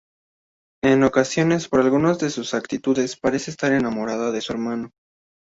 [0.83, 4.89] En ocasiones por algunas de sus actitudes parece estar enamorada de su hermano.